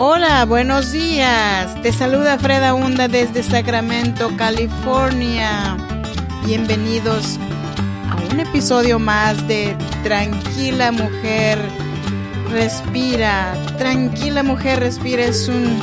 Hola, 0.00 0.44
buenos 0.44 0.92
días. 0.92 1.74
Te 1.82 1.92
saluda 1.92 2.38
Freda 2.38 2.72
Hunda 2.72 3.08
desde 3.08 3.42
Sacramento, 3.42 4.30
California. 4.36 5.76
Bienvenidos 6.46 7.36
a 8.08 8.32
un 8.32 8.38
episodio 8.38 9.00
más 9.00 9.48
de 9.48 9.76
Tranquila 10.04 10.92
Mujer 10.92 11.58
Respira. 12.48 13.54
Tranquila 13.76 14.44
Mujer 14.44 14.78
Respira 14.78 15.24
es 15.24 15.48
un 15.48 15.80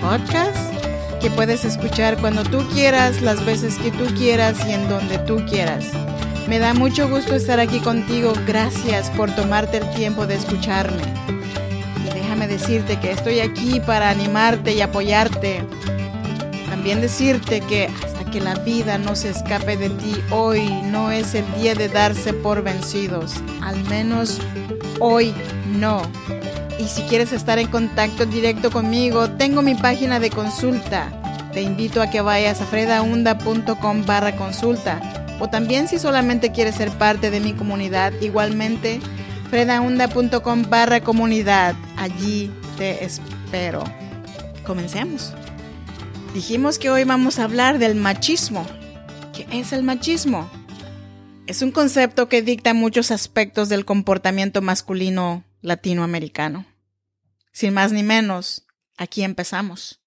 podcast 0.00 0.72
que 1.20 1.28
puedes 1.30 1.64
escuchar 1.64 2.18
cuando 2.18 2.44
tú 2.44 2.64
quieras, 2.72 3.22
las 3.22 3.44
veces 3.44 3.76
que 3.78 3.90
tú 3.90 4.04
quieras 4.14 4.56
y 4.68 4.70
en 4.70 4.88
donde 4.88 5.18
tú 5.18 5.44
quieras. 5.50 5.86
Me 6.46 6.60
da 6.60 6.74
mucho 6.74 7.08
gusto 7.08 7.34
estar 7.34 7.58
aquí 7.58 7.80
contigo. 7.80 8.34
Gracias 8.46 9.10
por 9.10 9.34
tomarte 9.34 9.78
el 9.78 9.90
tiempo 9.94 10.28
de 10.28 10.36
escucharme 10.36 11.02
decirte 12.46 12.98
que 13.00 13.12
estoy 13.12 13.40
aquí 13.40 13.80
para 13.80 14.10
animarte 14.10 14.72
y 14.74 14.80
apoyarte. 14.80 15.64
También 16.68 17.00
decirte 17.00 17.60
que 17.60 17.88
hasta 18.04 18.24
que 18.30 18.40
la 18.40 18.54
vida 18.54 18.98
no 18.98 19.14
se 19.14 19.30
escape 19.30 19.76
de 19.76 19.90
ti, 19.90 20.14
hoy 20.30 20.68
no 20.84 21.10
es 21.10 21.34
el 21.34 21.44
día 21.54 21.74
de 21.74 21.88
darse 21.88 22.32
por 22.32 22.62
vencidos. 22.62 23.34
Al 23.62 23.82
menos 23.84 24.40
hoy 24.98 25.34
no. 25.66 26.02
Y 26.78 26.88
si 26.88 27.02
quieres 27.02 27.32
estar 27.32 27.58
en 27.58 27.68
contacto 27.68 28.26
directo 28.26 28.70
conmigo, 28.70 29.30
tengo 29.30 29.62
mi 29.62 29.74
página 29.74 30.18
de 30.18 30.30
consulta. 30.30 31.12
Te 31.52 31.62
invito 31.62 32.00
a 32.00 32.08
que 32.08 32.22
vayas 32.22 32.60
a 32.60 32.64
fredaunda.com 32.64 34.04
barra 34.06 34.34
consulta. 34.36 35.00
O 35.38 35.48
también 35.48 35.86
si 35.86 35.98
solamente 35.98 36.52
quieres 36.52 36.76
ser 36.76 36.90
parte 36.90 37.30
de 37.30 37.40
mi 37.40 37.52
comunidad, 37.52 38.12
igualmente 38.20 39.00
fredaunda.com 39.52 40.62
barra 40.70 41.02
comunidad. 41.02 41.76
Allí 41.98 42.50
te 42.78 43.04
espero. 43.04 43.84
Comencemos. 44.64 45.34
Dijimos 46.32 46.78
que 46.78 46.88
hoy 46.88 47.04
vamos 47.04 47.38
a 47.38 47.44
hablar 47.44 47.78
del 47.78 47.94
machismo. 47.94 48.66
¿Qué 49.34 49.46
es 49.52 49.74
el 49.74 49.82
machismo? 49.82 50.50
Es 51.46 51.60
un 51.60 51.70
concepto 51.70 52.30
que 52.30 52.40
dicta 52.40 52.72
muchos 52.72 53.10
aspectos 53.10 53.68
del 53.68 53.84
comportamiento 53.84 54.62
masculino 54.62 55.44
latinoamericano. 55.60 56.64
Sin 57.52 57.74
más 57.74 57.92
ni 57.92 58.02
menos, 58.02 58.66
aquí 58.96 59.22
empezamos. 59.22 60.00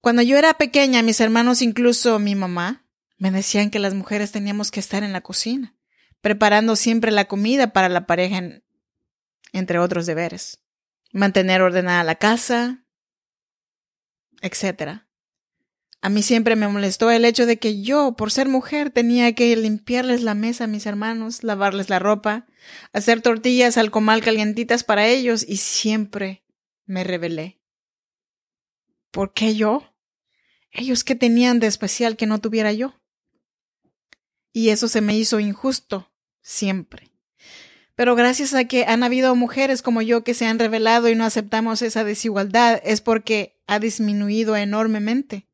Cuando 0.00 0.22
yo 0.22 0.36
era 0.36 0.54
pequeña, 0.54 1.02
mis 1.02 1.20
hermanos, 1.20 1.62
incluso 1.62 2.18
mi 2.18 2.34
mamá, 2.34 2.84
me 3.16 3.30
decían 3.30 3.70
que 3.70 3.78
las 3.78 3.94
mujeres 3.94 4.32
teníamos 4.32 4.72
que 4.72 4.80
estar 4.80 5.04
en 5.04 5.12
la 5.12 5.20
cocina, 5.20 5.76
preparando 6.20 6.74
siempre 6.74 7.12
la 7.12 7.26
comida 7.26 7.72
para 7.72 7.88
la 7.88 8.04
pareja 8.04 8.42
entre 9.52 9.78
otros 9.78 10.06
deberes. 10.06 10.62
Mantener 11.12 11.62
ordenada 11.62 12.04
la 12.04 12.16
casa, 12.16 12.84
etc. 14.42 15.02
A 16.00 16.08
mí 16.10 16.22
siempre 16.22 16.54
me 16.54 16.68
molestó 16.68 17.10
el 17.10 17.24
hecho 17.24 17.44
de 17.44 17.58
que 17.58 17.82
yo, 17.82 18.14
por 18.16 18.30
ser 18.30 18.48
mujer, 18.48 18.90
tenía 18.90 19.34
que 19.34 19.56
limpiarles 19.56 20.22
la 20.22 20.34
mesa 20.34 20.64
a 20.64 20.68
mis 20.68 20.86
hermanos, 20.86 21.42
lavarles 21.42 21.90
la 21.90 21.98
ropa, 21.98 22.46
hacer 22.92 23.20
tortillas 23.20 23.76
al 23.76 23.90
comal 23.90 24.22
calientitas 24.22 24.84
para 24.84 25.08
ellos 25.08 25.44
y 25.46 25.56
siempre 25.56 26.44
me 26.84 27.02
rebelé. 27.02 27.60
¿Por 29.10 29.32
qué 29.32 29.56
yo? 29.56 29.94
Ellos 30.70 31.02
qué 31.02 31.16
tenían 31.16 31.58
de 31.58 31.66
especial 31.66 32.16
que 32.16 32.26
no 32.26 32.40
tuviera 32.40 32.72
yo. 32.72 33.00
Y 34.52 34.68
eso 34.68 34.86
se 34.86 35.00
me 35.00 35.16
hizo 35.16 35.40
injusto, 35.40 36.12
siempre. 36.40 37.10
Pero 37.98 38.14
gracias 38.14 38.54
a 38.54 38.64
que 38.66 38.84
han 38.84 39.02
habido 39.02 39.34
mujeres 39.34 39.82
como 39.82 40.02
yo 40.02 40.22
que 40.22 40.32
se 40.32 40.46
han 40.46 40.60
revelado 40.60 41.08
y 41.08 41.16
no 41.16 41.24
aceptamos 41.24 41.82
esa 41.82 42.04
desigualdad, 42.04 42.80
es 42.84 43.00
porque 43.00 43.60
ha 43.66 43.80
disminuido 43.80 44.54
enormemente. 44.54 45.48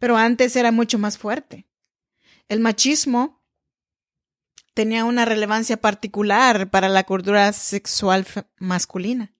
Pero 0.00 0.16
antes 0.16 0.56
era 0.56 0.72
mucho 0.72 0.98
más 0.98 1.16
fuerte. 1.16 1.68
El 2.48 2.58
machismo 2.58 3.40
tenía 4.74 5.04
una 5.04 5.24
relevancia 5.24 5.76
particular 5.76 6.70
para 6.70 6.88
la 6.88 7.04
cultura 7.04 7.52
sexual 7.52 8.26
masculina. 8.58 9.32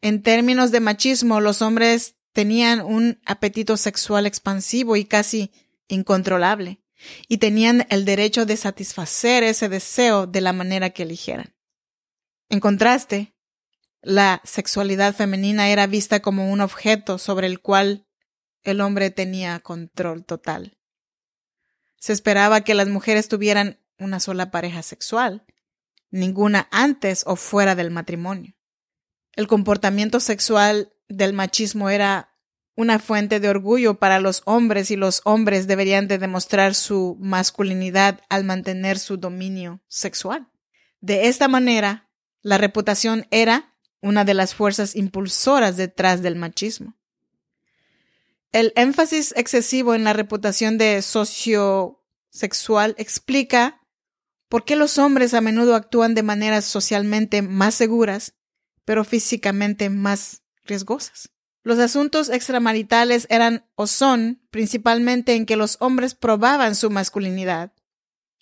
En 0.00 0.24
términos 0.24 0.72
de 0.72 0.80
machismo, 0.80 1.40
los 1.40 1.62
hombres 1.62 2.16
tenían 2.32 2.80
un 2.80 3.20
apetito 3.26 3.76
sexual 3.76 4.26
expansivo 4.26 4.96
y 4.96 5.04
casi 5.04 5.52
incontrolable 5.86 6.81
y 7.28 7.38
tenían 7.38 7.86
el 7.90 8.04
derecho 8.04 8.46
de 8.46 8.56
satisfacer 8.56 9.42
ese 9.42 9.68
deseo 9.68 10.26
de 10.26 10.40
la 10.40 10.52
manera 10.52 10.90
que 10.90 11.02
eligieran. 11.02 11.54
En 12.48 12.60
contraste, 12.60 13.34
la 14.02 14.40
sexualidad 14.44 15.14
femenina 15.14 15.70
era 15.70 15.86
vista 15.86 16.20
como 16.20 16.50
un 16.50 16.60
objeto 16.60 17.18
sobre 17.18 17.46
el 17.46 17.60
cual 17.60 18.06
el 18.62 18.80
hombre 18.80 19.10
tenía 19.10 19.60
control 19.60 20.24
total. 20.24 20.78
Se 21.98 22.12
esperaba 22.12 22.62
que 22.62 22.74
las 22.74 22.88
mujeres 22.88 23.28
tuvieran 23.28 23.80
una 23.98 24.20
sola 24.20 24.50
pareja 24.50 24.82
sexual, 24.82 25.44
ninguna 26.10 26.68
antes 26.70 27.22
o 27.26 27.36
fuera 27.36 27.74
del 27.74 27.90
matrimonio. 27.90 28.54
El 29.34 29.46
comportamiento 29.46 30.20
sexual 30.20 30.92
del 31.08 31.32
machismo 31.32 31.90
era 31.90 32.31
una 32.74 32.98
fuente 32.98 33.40
de 33.40 33.48
orgullo 33.48 33.98
para 33.98 34.20
los 34.20 34.42
hombres 34.44 34.90
y 34.90 34.96
los 34.96 35.20
hombres 35.24 35.66
deberían 35.66 36.08
de 36.08 36.18
demostrar 36.18 36.74
su 36.74 37.16
masculinidad 37.20 38.20
al 38.28 38.44
mantener 38.44 38.98
su 38.98 39.18
dominio 39.18 39.80
sexual. 39.88 40.48
De 41.00 41.28
esta 41.28 41.48
manera, 41.48 42.08
la 42.40 42.58
reputación 42.58 43.26
era 43.30 43.74
una 44.00 44.24
de 44.24 44.34
las 44.34 44.54
fuerzas 44.54 44.96
impulsoras 44.96 45.76
detrás 45.76 46.22
del 46.22 46.36
machismo. 46.36 46.96
El 48.52 48.72
énfasis 48.76 49.32
excesivo 49.36 49.94
en 49.94 50.04
la 50.04 50.12
reputación 50.12 50.76
de 50.76 51.00
sociosexual 51.02 52.94
explica 52.98 53.80
por 54.48 54.64
qué 54.64 54.76
los 54.76 54.98
hombres 54.98 55.32
a 55.34 55.40
menudo 55.40 55.74
actúan 55.74 56.14
de 56.14 56.22
maneras 56.22 56.66
socialmente 56.66 57.40
más 57.40 57.74
seguras, 57.74 58.34
pero 58.84 59.04
físicamente 59.04 59.88
más 59.88 60.42
riesgosas. 60.64 61.30
Los 61.64 61.78
asuntos 61.78 62.28
extramaritales 62.28 63.26
eran 63.30 63.64
o 63.76 63.86
son 63.86 64.40
principalmente 64.50 65.34
en 65.34 65.46
que 65.46 65.56
los 65.56 65.76
hombres 65.80 66.14
probaban 66.14 66.74
su 66.74 66.90
masculinidad 66.90 67.72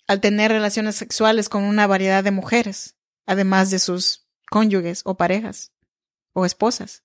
al 0.07 0.21
tener 0.21 0.51
relaciones 0.51 0.95
sexuales 0.95 1.47
con 1.47 1.63
una 1.63 1.85
variedad 1.85 2.23
de 2.23 2.31
mujeres, 2.31 2.95
además 3.25 3.69
de 3.69 3.79
sus 3.79 4.27
cónyuges 4.49 5.01
o 5.05 5.15
parejas 5.15 5.71
o 6.33 6.45
esposas. 6.45 7.03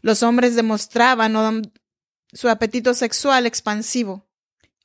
Los 0.00 0.22
hombres 0.22 0.56
demostraban 0.56 1.72
su 2.32 2.48
apetito 2.48 2.94
sexual 2.94 3.46
expansivo. 3.46 4.26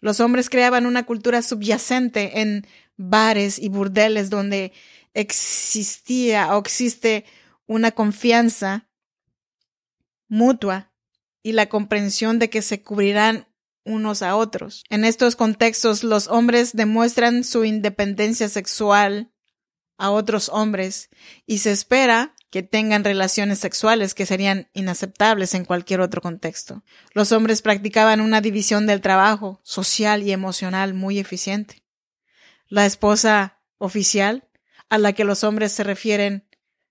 Los 0.02 0.20
hombres 0.20 0.50
creaban 0.50 0.86
una 0.86 1.06
cultura 1.06 1.42
subyacente 1.42 2.42
en 2.42 2.68
bares 2.98 3.58
y 3.58 3.70
burdeles 3.70 4.30
donde 4.30 4.74
existía 5.14 6.56
o 6.56 6.60
existe 6.60 7.26
una 7.66 7.92
confianza 7.92 8.87
mutua 10.28 10.92
y 11.44 11.54
la 11.54 11.70
comprensión 11.70 12.40
de 12.40 12.50
que 12.50 12.62
se 12.62 12.82
cubrirán 12.82 13.48
unos 13.86 14.22
a 14.22 14.36
otros. 14.36 14.84
En 14.90 15.06
estos 15.06 15.36
contextos, 15.36 16.04
los 16.04 16.28
hombres 16.28 16.74
demuestran 16.74 17.44
su 17.44 17.64
independencia 17.64 18.50
sexual 18.50 19.32
a 19.98 20.12
otros 20.12 20.50
hombres 20.50 21.10
y 21.46 21.60
se 21.60 21.72
espera 21.72 22.36
que 22.50 22.64
tengan 22.64 23.04
relaciones 23.04 23.60
sexuales 23.60 24.14
que 24.14 24.26
serían 24.26 24.70
inaceptables 24.74 25.54
en 25.54 25.66
cualquier 25.66 26.02
otro 26.02 26.22
contexto. 26.22 26.84
Los 27.14 27.32
hombres 27.32 27.62
practicaban 27.62 28.22
una 28.22 28.42
división 28.42 28.88
del 28.88 29.02
trabajo 29.02 29.60
social 29.64 30.24
y 30.24 30.32
emocional 30.32 30.94
muy 30.94 31.20
eficiente. 31.20 31.84
La 32.68 32.86
esposa 32.86 33.62
oficial, 33.78 34.48
a 34.90 34.98
la 34.98 35.14
que 35.14 35.26
los 35.26 35.44
hombres 35.44 35.72
se 35.72 35.84
refieren 35.84 36.48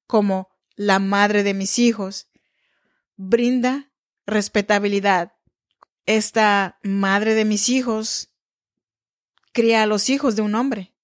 como 0.06 0.50
la 0.74 0.98
madre 0.98 1.42
de 1.42 1.54
mis 1.54 1.78
hijos, 1.78 2.28
brinda 3.16 3.90
respetabilidad. 4.26 5.32
Esta 6.06 6.78
madre 6.82 7.34
de 7.34 7.44
mis 7.44 7.68
hijos 7.68 8.30
cría 9.52 9.82
a 9.82 9.86
los 9.86 10.10
hijos 10.10 10.36
de 10.36 10.42
un 10.42 10.54
hombre, 10.54 10.94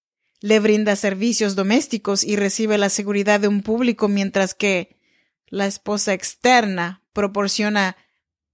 le 0.40 0.60
brinda 0.60 0.96
servicios 0.96 1.54
domésticos 1.54 2.24
y 2.24 2.36
recibe 2.36 2.76
la 2.76 2.88
seguridad 2.88 3.40
de 3.40 3.48
un 3.48 3.62
público 3.62 4.08
mientras 4.08 4.54
que 4.54 4.98
la 5.46 5.66
esposa 5.66 6.12
externa 6.12 7.02
proporciona 7.12 7.96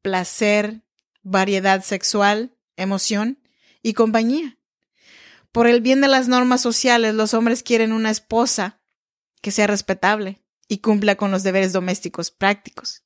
placer, 0.03 0.83
variedad 1.23 1.83
sexual, 1.83 2.57
emoción 2.77 3.41
y 3.83 3.95
compañía. 3.95 4.59
Por 5.51 5.67
el 5.67 5.81
bien 5.81 6.01
de 6.01 6.09
las 6.09 6.29
normas 6.29 6.61
sociales, 6.61 7.15
los 7.15 7.35
hombres 7.35 7.63
quieren 7.63 7.93
una 7.93 8.11
esposa 8.11 8.81
que 9.41 9.51
sea 9.51 9.67
respetable 9.67 10.43
y 10.69 10.79
cumpla 10.79 11.17
con 11.17 11.31
los 11.31 11.43
deberes 11.43 11.73
domésticos 11.73 12.31
prácticos. 12.31 13.03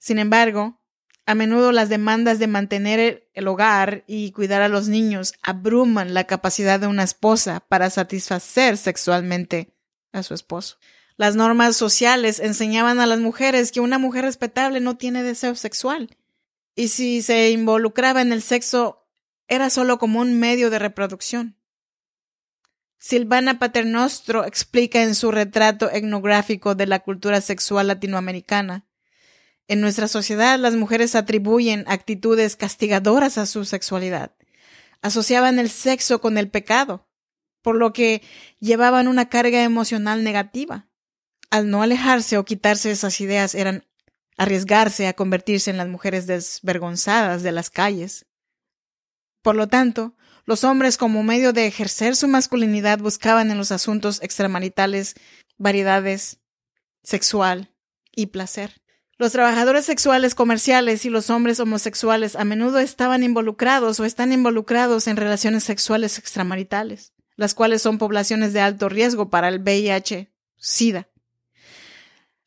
Sin 0.00 0.18
embargo, 0.18 0.80
a 1.26 1.36
menudo 1.36 1.70
las 1.70 1.88
demandas 1.88 2.40
de 2.40 2.48
mantener 2.48 3.30
el 3.34 3.46
hogar 3.46 4.02
y 4.08 4.32
cuidar 4.32 4.62
a 4.62 4.68
los 4.68 4.88
niños 4.88 5.34
abruman 5.42 6.12
la 6.14 6.24
capacidad 6.24 6.80
de 6.80 6.88
una 6.88 7.04
esposa 7.04 7.60
para 7.60 7.90
satisfacer 7.90 8.76
sexualmente 8.76 9.72
a 10.10 10.24
su 10.24 10.34
esposo. 10.34 10.78
Las 11.16 11.36
normas 11.36 11.76
sociales 11.76 12.40
enseñaban 12.40 12.98
a 12.98 13.06
las 13.06 13.20
mujeres 13.20 13.70
que 13.70 13.80
una 13.80 13.98
mujer 13.98 14.24
respetable 14.24 14.80
no 14.80 14.96
tiene 14.96 15.22
deseo 15.22 15.54
sexual. 15.54 16.16
Y 16.74 16.88
si 16.88 17.20
se 17.20 17.50
involucraba 17.50 18.22
en 18.22 18.32
el 18.32 18.40
sexo, 18.40 19.06
era 19.46 19.68
solo 19.68 19.98
como 19.98 20.20
un 20.20 20.40
medio 20.40 20.70
de 20.70 20.78
reproducción. 20.78 21.56
Silvana 22.98 23.58
Paternostro 23.58 24.44
explica 24.44 25.02
en 25.02 25.14
su 25.14 25.30
retrato 25.30 25.90
etnográfico 25.90 26.74
de 26.74 26.86
la 26.86 27.00
cultura 27.00 27.40
sexual 27.40 27.86
latinoamericana. 27.86 28.86
En 29.70 29.80
nuestra 29.80 30.08
sociedad 30.08 30.58
las 30.58 30.74
mujeres 30.74 31.14
atribuyen 31.14 31.84
actitudes 31.86 32.56
castigadoras 32.56 33.38
a 33.38 33.46
su 33.46 33.64
sexualidad. 33.64 34.34
Asociaban 35.00 35.60
el 35.60 35.70
sexo 35.70 36.20
con 36.20 36.38
el 36.38 36.50
pecado, 36.50 37.06
por 37.62 37.76
lo 37.76 37.92
que 37.92 38.20
llevaban 38.58 39.06
una 39.06 39.28
carga 39.28 39.62
emocional 39.62 40.24
negativa 40.24 40.88
al 41.50 41.70
no 41.70 41.84
alejarse 41.84 42.36
o 42.36 42.44
quitarse 42.44 42.90
esas 42.90 43.20
ideas 43.20 43.54
eran 43.54 43.86
arriesgarse 44.36 45.06
a 45.06 45.12
convertirse 45.12 45.70
en 45.70 45.76
las 45.76 45.86
mujeres 45.86 46.26
desvergonzadas 46.26 47.44
de 47.44 47.52
las 47.52 47.70
calles. 47.70 48.26
Por 49.40 49.54
lo 49.54 49.68
tanto, 49.68 50.16
los 50.46 50.64
hombres 50.64 50.96
como 50.96 51.22
medio 51.22 51.52
de 51.52 51.68
ejercer 51.68 52.16
su 52.16 52.26
masculinidad 52.26 52.98
buscaban 52.98 53.52
en 53.52 53.58
los 53.58 53.70
asuntos 53.70 54.20
extramaritales 54.20 55.14
variedades 55.58 56.40
sexual 57.04 57.72
y 58.10 58.26
placer. 58.26 58.79
Los 59.20 59.32
trabajadores 59.32 59.84
sexuales 59.84 60.34
comerciales 60.34 61.04
y 61.04 61.10
los 61.10 61.28
hombres 61.28 61.60
homosexuales 61.60 62.36
a 62.36 62.44
menudo 62.44 62.78
estaban 62.78 63.22
involucrados 63.22 64.00
o 64.00 64.06
están 64.06 64.32
involucrados 64.32 65.06
en 65.06 65.18
relaciones 65.18 65.62
sexuales 65.62 66.18
extramaritales, 66.18 67.12
las 67.36 67.54
cuales 67.54 67.82
son 67.82 67.98
poblaciones 67.98 68.54
de 68.54 68.62
alto 68.62 68.88
riesgo 68.88 69.28
para 69.28 69.48
el 69.48 69.60
VIH, 69.60 70.32
SIDA, 70.56 71.10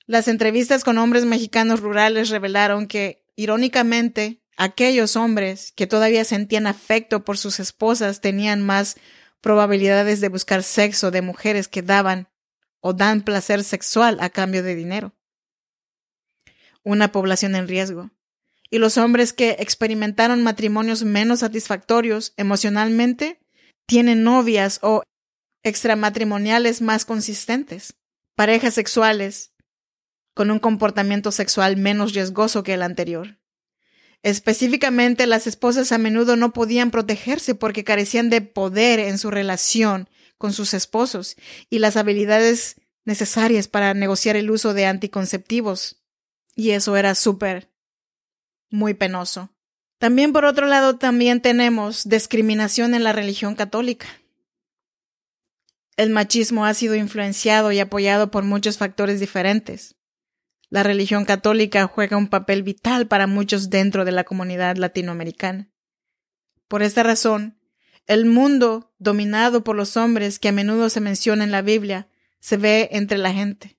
las 0.08 0.28
entrevistas 0.28 0.84
con 0.84 0.98
hombres 0.98 1.26
mexicanos 1.26 1.80
rurales 1.80 2.30
revelaron 2.30 2.88
que, 2.88 3.24
irónicamente, 3.36 4.42
aquellos 4.58 5.16
hombres 5.16 5.74
que 5.74 5.86
todavía 5.86 6.26
sentían 6.26 6.66
afecto 6.66 7.24
por 7.24 7.38
sus 7.38 7.60
esposas 7.60 8.20
tenían 8.20 8.62
más 8.62 8.98
probabilidades 9.42 10.22
de 10.22 10.30
buscar 10.30 10.64
sexo 10.64 11.12
de 11.12 11.22
mujeres 11.22 11.68
que 11.68 11.84
daban 11.84 12.30
o 12.82 12.94
dan 12.94 13.22
placer 13.22 13.64
sexual 13.64 14.18
a 14.22 14.30
cambio 14.30 14.64
de 14.64 14.74
dinero. 14.74 15.14
Una 16.84 17.12
población 17.12 17.56
en 17.56 17.68
riesgo. 17.68 18.12
Y 18.70 18.80
los 18.80 18.98
hombres 18.98 19.34
que 19.34 19.58
experimentaron 19.60 20.42
matrimonios 20.42 21.04
menos 21.04 21.40
satisfactorios 21.40 22.34
emocionalmente 22.38 23.40
tienen 23.86 24.24
novias 24.24 24.80
o 24.82 25.04
extramatrimoniales 25.64 26.82
más 26.82 27.06
consistentes, 27.06 27.96
parejas 28.36 28.74
sexuales 28.74 29.52
con 30.34 30.52
un 30.52 30.60
comportamiento 30.60 31.32
sexual 31.32 31.78
menos 31.78 32.14
riesgoso 32.14 32.64
que 32.64 32.74
el 32.74 32.82
anterior. 32.82 33.38
Específicamente, 34.24 35.28
las 35.28 35.48
esposas 35.48 35.92
a 35.92 35.98
menudo 35.98 36.36
no 36.36 36.54
podían 36.54 36.92
protegerse 36.92 37.56
porque 37.56 37.84
carecían 37.84 38.30
de 38.30 38.42
poder 38.42 39.00
en 39.00 39.18
su 39.18 39.30
relación 39.30 40.10
con 40.38 40.54
sus 40.54 40.74
esposos 40.74 41.36
y 41.70 41.80
las 41.80 41.98
habilidades 41.98 42.78
necesarias 43.06 43.68
para 43.68 43.94
negociar 43.94 44.38
el 44.38 44.50
uso 44.50 44.74
de 44.74 44.86
anticonceptivos. 44.86 46.03
Y 46.56 46.72
eso 46.72 46.96
era 46.96 47.16
súper, 47.16 47.70
muy 48.70 48.94
penoso. 48.94 49.50
También, 49.98 50.34
por 50.34 50.46
otro 50.46 50.68
lado, 50.68 50.98
también 50.98 51.42
tenemos 51.42 52.08
discriminación 52.08 52.94
en 52.94 53.04
la 53.04 53.14
religión 53.14 53.56
católica. 53.56 54.08
El 55.96 56.10
machismo 56.10 56.66
ha 56.66 56.74
sido 56.74 56.96
influenciado 56.96 57.72
y 57.72 57.80
apoyado 57.80 58.32
por 58.32 58.44
muchos 58.44 58.78
factores 58.78 59.20
diferentes. 59.20 59.96
La 60.70 60.82
religión 60.82 61.24
católica 61.24 61.86
juega 61.86 62.18
un 62.18 62.28
papel 62.28 62.64
vital 62.64 63.08
para 63.08 63.28
muchos 63.28 63.70
dentro 63.70 64.06
de 64.06 64.12
la 64.12 64.24
comunidad 64.24 64.76
latinoamericana. 64.76 65.70
Por 66.68 66.82
esta 66.82 67.04
razón, 67.04 67.60
el 68.08 68.26
mundo 68.26 68.92
dominado 68.98 69.64
por 69.64 69.76
los 69.76 69.96
hombres 69.98 70.40
que 70.40 70.50
a 70.50 70.52
menudo 70.52 70.90
se 70.90 71.00
menciona 71.00 71.44
en 71.44 71.52
la 71.52 71.62
Biblia 71.62 72.10
se 72.40 72.58
ve 72.58 72.90
entre 72.92 73.20
la 73.20 73.32
gente. 73.32 73.78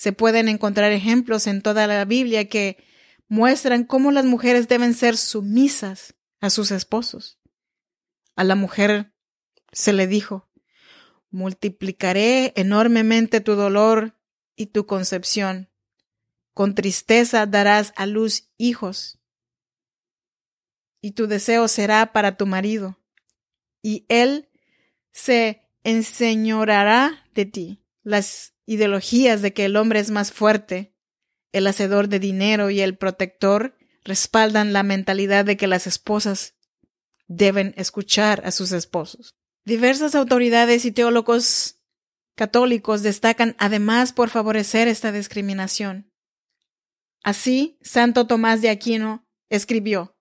Se 0.00 0.14
pueden 0.14 0.48
encontrar 0.48 0.92
ejemplos 0.92 1.46
en 1.46 1.60
toda 1.60 1.86
la 1.86 2.06
Biblia 2.06 2.48
que 2.48 2.82
muestran 3.28 3.84
cómo 3.84 4.12
las 4.12 4.24
mujeres 4.24 4.66
deben 4.66 4.94
ser 4.94 5.18
sumisas 5.18 6.14
a 6.40 6.48
sus 6.48 6.70
esposos. 6.70 7.38
A 8.34 8.44
la 8.44 8.54
mujer 8.54 9.12
se 9.72 9.92
le 9.92 10.06
dijo, 10.06 10.48
multiplicaré 11.28 12.54
enormemente 12.56 13.42
tu 13.42 13.56
dolor 13.56 14.18
y 14.56 14.68
tu 14.68 14.86
concepción 14.86 15.68
con 16.54 16.74
tristeza 16.74 17.44
darás 17.44 17.92
a 17.94 18.06
luz 18.06 18.48
hijos, 18.56 19.20
y 21.02 21.10
tu 21.10 21.26
deseo 21.26 21.68
será 21.68 22.14
para 22.14 22.38
tu 22.38 22.46
marido, 22.46 22.98
y 23.82 24.06
él 24.08 24.48
se 25.12 25.68
enseñorará 25.84 27.28
de 27.34 27.44
ti. 27.44 27.84
Las 28.02 28.54
ideologías 28.70 29.42
de 29.42 29.52
que 29.52 29.64
el 29.64 29.74
hombre 29.74 29.98
es 29.98 30.12
más 30.12 30.30
fuerte, 30.30 30.94
el 31.50 31.66
hacedor 31.66 32.08
de 32.08 32.20
dinero 32.20 32.70
y 32.70 32.80
el 32.80 32.96
protector 32.96 33.76
respaldan 34.04 34.72
la 34.72 34.84
mentalidad 34.84 35.44
de 35.44 35.56
que 35.56 35.66
las 35.66 35.88
esposas 35.88 36.54
deben 37.26 37.74
escuchar 37.76 38.42
a 38.44 38.52
sus 38.52 38.70
esposos. 38.70 39.34
Diversas 39.64 40.14
autoridades 40.14 40.84
y 40.84 40.92
teólogos 40.92 41.80
católicos 42.36 43.02
destacan 43.02 43.56
además 43.58 44.12
por 44.12 44.30
favorecer 44.30 44.86
esta 44.86 45.10
discriminación. 45.10 46.08
Así, 47.24 47.76
Santo 47.82 48.28
Tomás 48.28 48.62
de 48.62 48.70
Aquino 48.70 49.26
escribió, 49.48 50.16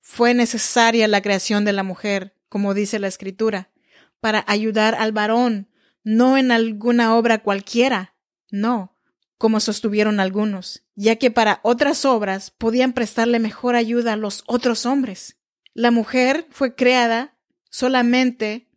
fue 0.00 0.34
necesaria 0.34 1.06
la 1.06 1.22
creación 1.22 1.64
de 1.64 1.72
la 1.72 1.84
mujer, 1.84 2.34
como 2.48 2.74
dice 2.74 2.98
la 2.98 3.06
escritura, 3.06 3.70
para 4.18 4.44
ayudar 4.48 4.96
al 4.96 5.12
varón, 5.12 5.68
no 6.04 6.36
en 6.36 6.50
alguna 6.50 7.14
obra 7.14 7.42
cualquiera, 7.42 8.14
no, 8.50 8.96
como 9.38 9.60
sostuvieron 9.60 10.20
algunos, 10.20 10.84
ya 10.94 11.16
que 11.16 11.30
para 11.30 11.60
otras 11.62 12.04
obras 12.04 12.50
podían 12.50 12.92
prestarle 12.92 13.38
mejor 13.38 13.76
ayuda 13.76 14.14
a 14.14 14.16
los 14.16 14.42
otros 14.46 14.84
hombres. 14.84 15.36
La 15.74 15.90
mujer 15.90 16.46
fue 16.50 16.74
creada 16.74 17.36
solamente 17.70 18.68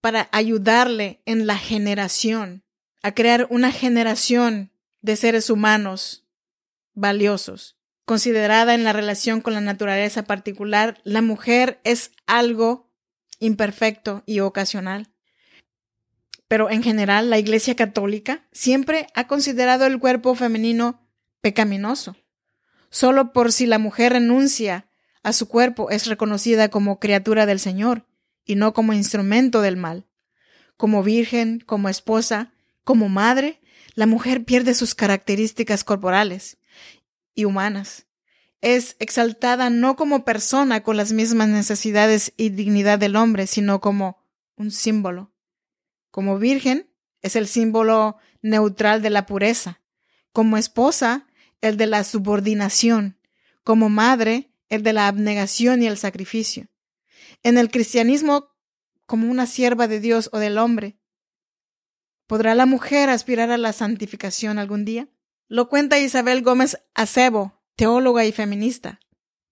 para 0.00 0.28
ayudarle 0.32 1.22
en 1.26 1.46
la 1.46 1.56
generación, 1.56 2.64
a 3.02 3.12
crear 3.12 3.46
una 3.50 3.72
generación 3.72 4.72
de 5.00 5.16
seres 5.16 5.50
humanos 5.50 6.24
valiosos. 6.94 7.76
Considerada 8.04 8.74
en 8.74 8.84
la 8.84 8.92
relación 8.92 9.40
con 9.40 9.54
la 9.54 9.60
naturaleza 9.60 10.24
particular, 10.24 11.00
la 11.04 11.22
mujer 11.22 11.80
es 11.84 12.12
algo 12.26 12.90
imperfecto 13.38 14.22
y 14.26 14.40
ocasional. 14.40 15.12
Pero 16.48 16.70
en 16.70 16.82
general, 16.82 17.30
la 17.30 17.38
Iglesia 17.38 17.76
Católica 17.76 18.46
siempre 18.52 19.06
ha 19.14 19.26
considerado 19.26 19.86
el 19.86 19.98
cuerpo 19.98 20.34
femenino 20.34 21.06
pecaminoso. 21.42 22.16
Solo 22.90 23.32
por 23.32 23.52
si 23.52 23.66
la 23.66 23.78
mujer 23.78 24.14
renuncia 24.14 24.88
a 25.22 25.34
su 25.34 25.46
cuerpo 25.46 25.90
es 25.90 26.06
reconocida 26.06 26.70
como 26.70 26.98
criatura 26.98 27.44
del 27.44 27.60
Señor 27.60 28.06
y 28.46 28.54
no 28.54 28.72
como 28.72 28.94
instrumento 28.94 29.60
del 29.60 29.76
mal. 29.76 30.06
Como 30.78 31.02
virgen, 31.02 31.60
como 31.60 31.90
esposa, 31.90 32.52
como 32.82 33.10
madre, 33.10 33.60
la 33.94 34.06
mujer 34.06 34.44
pierde 34.44 34.74
sus 34.74 34.94
características 34.94 35.84
corporales 35.84 36.56
y 37.34 37.44
humanas. 37.44 38.06
Es 38.60 38.96
exaltada 39.00 39.70
no 39.70 39.96
como 39.96 40.24
persona 40.24 40.82
con 40.82 40.96
las 40.96 41.12
mismas 41.12 41.48
necesidades 41.48 42.32
y 42.36 42.48
dignidad 42.48 42.98
del 42.98 43.16
hombre, 43.16 43.46
sino 43.46 43.80
como 43.80 44.24
un 44.56 44.70
símbolo. 44.70 45.32
Como 46.18 46.36
virgen, 46.36 46.90
es 47.22 47.36
el 47.36 47.46
símbolo 47.46 48.16
neutral 48.42 49.02
de 49.02 49.08
la 49.08 49.24
pureza. 49.24 49.80
Como 50.32 50.56
esposa, 50.56 51.28
el 51.60 51.76
de 51.76 51.86
la 51.86 52.02
subordinación. 52.02 53.20
Como 53.62 53.88
madre, 53.88 54.50
el 54.68 54.82
de 54.82 54.92
la 54.92 55.06
abnegación 55.06 55.80
y 55.80 55.86
el 55.86 55.96
sacrificio. 55.96 56.66
En 57.44 57.56
el 57.56 57.70
cristianismo, 57.70 58.48
como 59.06 59.30
una 59.30 59.46
sierva 59.46 59.86
de 59.86 60.00
Dios 60.00 60.28
o 60.32 60.40
del 60.40 60.58
hombre. 60.58 60.98
¿Podrá 62.26 62.56
la 62.56 62.66
mujer 62.66 63.10
aspirar 63.10 63.52
a 63.52 63.56
la 63.56 63.72
santificación 63.72 64.58
algún 64.58 64.84
día? 64.84 65.08
Lo 65.46 65.68
cuenta 65.68 66.00
Isabel 66.00 66.42
Gómez 66.42 66.80
Acebo, 66.94 67.62
teóloga 67.76 68.24
y 68.24 68.32
feminista. 68.32 68.98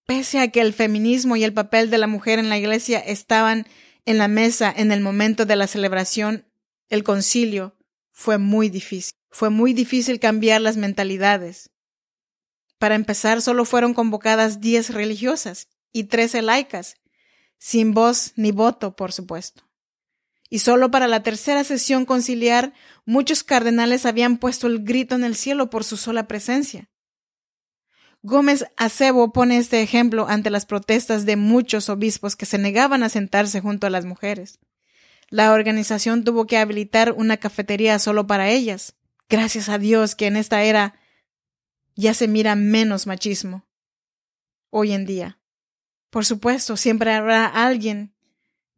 Pese 0.05 0.41
a 0.41 0.49
que 0.49 0.63
el 0.63 0.73
feminismo 0.73 1.37
y 1.37 1.45
el 1.45 1.55
papel 1.55 1.91
de 1.91 1.99
la 1.99 2.09
mujer 2.09 2.41
en 2.41 2.49
la 2.49 2.59
iglesia 2.59 2.99
estaban 2.99 3.69
en 4.05 4.19
la 4.19 4.27
mesa 4.27 4.75
en 4.77 4.91
el 4.91 5.01
momento 5.01 5.47
de 5.47 5.55
la 5.55 5.69
celebración, 5.69 6.46
el 6.89 7.03
concilio 7.05 7.77
fue 8.13 8.39
muy 8.39 8.69
difícil. 8.69 9.15
Fue 9.31 9.51
muy 9.51 9.75
difícil 9.75 10.19
cambiar 10.19 10.61
las 10.63 10.77
mentalidades. 10.77 11.71
Para 12.79 12.95
empezar, 12.95 13.43
solo 13.43 13.65
fueron 13.65 13.93
convocadas 13.93 14.61
diez 14.61 14.91
religiosas 14.91 15.69
y 15.93 16.05
trece 16.05 16.43
laicas, 16.43 16.97
sin 17.59 17.93
voz 17.93 18.33
ni 18.37 18.53
voto, 18.53 18.97
por 18.97 19.13
supuesto. 19.13 19.63
y 20.49 20.61
solo 20.61 20.91
para 20.91 21.09
la 21.09 21.23
tercera 21.23 21.65
sesión 21.65 22.05
conciliar 22.05 22.73
muchos 23.05 23.43
cardenales 23.43 24.07
habían 24.07 24.39
puesto 24.39 24.67
el 24.67 24.85
grito 24.85 25.15
en 25.15 25.25
el 25.25 25.35
cielo 25.35 25.71
por 25.71 25.85
su 25.85 25.97
sola 25.97 26.29
presencia. 26.29 26.89
Gómez 28.23 28.67
Acebo 28.77 29.33
pone 29.33 29.59
este 29.59 29.83
ejemplo 29.83 30.27
ante 30.29 30.51
las 30.51 30.67
protestas 30.67 31.27
de 31.27 31.37
muchos 31.37 31.89
obispos 31.89 32.35
que 32.35 32.47
se 32.47 32.59
negaban 32.59 33.03
a 33.03 33.09
sentarse 33.09 33.61
junto 33.61 33.87
a 33.87 33.91
las 33.91 34.05
mujeres. 34.05 34.59
La 35.29 35.53
organización 35.53 36.25
tuvo 36.25 36.47
que 36.47 36.59
habilitar 36.59 37.13
una 37.13 37.37
cafetería 37.37 37.99
solo 37.99 38.27
para 38.27 38.49
ellas. 38.49 38.95
Gracias 39.29 39.69
a 39.69 39.79
Dios 39.79 40.15
que 40.15 40.27
en 40.27 40.37
esta 40.37 40.63
era 40.63 40.95
ya 41.97 42.15
se 42.15 42.29
mira 42.29 42.55
menos 42.55 43.07
machismo. 43.07 43.67
Hoy 44.71 44.93
en 44.93 45.07
día. 45.07 45.41
Por 46.11 46.25
supuesto, 46.25 46.77
siempre 46.77 47.13
habrá 47.13 47.47
alguien 47.47 48.15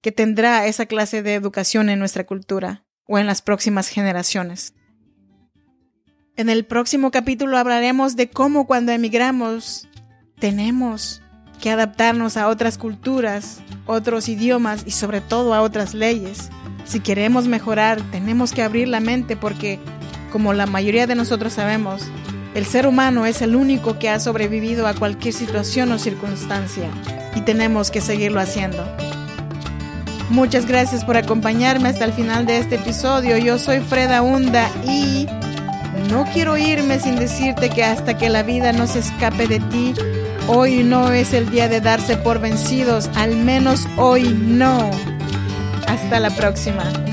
que 0.00 0.12
tendrá 0.12 0.66
esa 0.66 0.86
clase 0.86 1.22
de 1.22 1.34
educación 1.34 1.90
en 1.90 1.98
nuestra 1.98 2.24
cultura 2.24 2.86
o 3.04 3.18
en 3.18 3.26
las 3.26 3.42
próximas 3.42 3.88
generaciones. 3.88 4.74
En 6.36 6.48
el 6.48 6.64
próximo 6.64 7.10
capítulo 7.10 7.58
hablaremos 7.58 8.14
de 8.14 8.30
cómo 8.30 8.66
cuando 8.66 8.92
emigramos 8.92 9.88
tenemos 10.38 11.20
que 11.58 11.70
adaptarnos 11.70 12.36
a 12.36 12.48
otras 12.48 12.78
culturas, 12.78 13.60
otros 13.86 14.28
idiomas 14.28 14.82
y 14.86 14.92
sobre 14.92 15.20
todo 15.20 15.54
a 15.54 15.62
otras 15.62 15.94
leyes. 15.94 16.50
Si 16.84 17.00
queremos 17.00 17.46
mejorar, 17.46 18.00
tenemos 18.10 18.52
que 18.52 18.62
abrir 18.62 18.88
la 18.88 19.00
mente 19.00 19.36
porque, 19.36 19.78
como 20.32 20.52
la 20.52 20.66
mayoría 20.66 21.06
de 21.06 21.14
nosotros 21.14 21.52
sabemos, 21.52 22.02
el 22.54 22.64
ser 22.66 22.86
humano 22.86 23.26
es 23.26 23.42
el 23.42 23.56
único 23.56 23.98
que 23.98 24.08
ha 24.08 24.20
sobrevivido 24.20 24.86
a 24.86 24.94
cualquier 24.94 25.34
situación 25.34 25.92
o 25.92 25.98
circunstancia 25.98 26.88
y 27.34 27.42
tenemos 27.42 27.90
que 27.90 28.00
seguirlo 28.00 28.40
haciendo. 28.40 28.84
Muchas 30.30 30.66
gracias 30.66 31.04
por 31.04 31.16
acompañarme 31.16 31.88
hasta 31.88 32.04
el 32.04 32.12
final 32.12 32.46
de 32.46 32.58
este 32.58 32.76
episodio. 32.76 33.38
Yo 33.38 33.58
soy 33.58 33.80
Freda 33.80 34.22
Hunda 34.22 34.70
y 34.86 35.26
no 36.10 36.24
quiero 36.32 36.56
irme 36.56 36.98
sin 36.98 37.16
decirte 37.16 37.70
que 37.70 37.84
hasta 37.84 38.16
que 38.16 38.28
la 38.28 38.42
vida 38.42 38.72
no 38.72 38.86
se 38.86 38.98
escape 39.00 39.46
de 39.46 39.60
ti, 39.60 39.94
hoy 40.48 40.82
no 40.82 41.12
es 41.12 41.32
el 41.32 41.50
día 41.50 41.68
de 41.68 41.80
darse 41.80 42.16
por 42.16 42.40
vencidos, 42.40 43.08
al 43.14 43.36
menos 43.36 43.86
hoy 43.96 44.24
no. 44.28 44.90
Hasta 45.86 46.18
la 46.20 46.30
próxima. 46.30 47.07